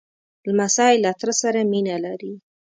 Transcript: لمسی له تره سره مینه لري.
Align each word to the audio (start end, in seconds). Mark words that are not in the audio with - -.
لمسی 0.47 0.93
له 1.03 1.11
تره 1.19 1.33
سره 1.41 1.59
مینه 1.71 1.95
لري. 2.05 2.33